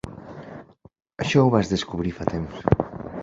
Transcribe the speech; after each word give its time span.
Això 1.25 1.43
ho 1.43 1.53
vas 1.57 1.71
descobrir 1.73 2.17
fa 2.21 2.27
temps. 2.33 2.67